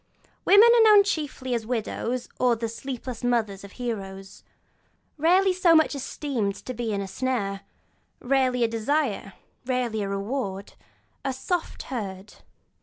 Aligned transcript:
Women 0.45 0.69
are 0.75 0.81
known 0.85 1.03
chiefly 1.03 1.53
as 1.53 1.61
the 1.61 1.67
widows 1.67 2.27
and 2.39 2.59
the 2.59 2.67
'sleepless' 2.67 3.23
mothers 3.23 3.63
of 3.63 3.73
heroes; 3.73 4.43
rarely 5.15 5.53
so 5.53 5.75
much 5.75 5.93
esteemed 5.93 6.55
as 6.55 6.61
to 6.63 6.73
be 6.73 6.91
a 6.91 7.07
snare, 7.07 7.61
rarely 8.19 8.63
a 8.63 8.67
desire, 8.67 9.33
rarely 9.63 10.01
a 10.01 10.09
reward; 10.09 10.73
'a 11.23 11.33
soft 11.33 11.83
herd.' 11.83 12.37